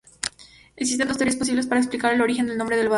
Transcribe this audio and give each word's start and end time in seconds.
Existen 0.75 1.07
dos 1.07 1.15
teorías 1.19 1.35
posibles 1.37 1.67
para 1.67 1.79
explicar 1.79 2.11
el 2.11 2.21
origen 2.21 2.47
del 2.47 2.57
nombre 2.57 2.75
del 2.75 2.87
barrio. 2.89 2.89